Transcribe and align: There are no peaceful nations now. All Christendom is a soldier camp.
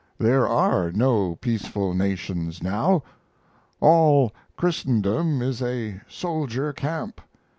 There 0.17 0.47
are 0.47 0.91
no 0.91 1.35
peaceful 1.35 1.93
nations 1.93 2.63
now. 2.63 3.03
All 3.79 4.33
Christendom 4.57 5.43
is 5.43 5.61
a 5.61 6.01
soldier 6.07 6.73
camp. 6.73 7.21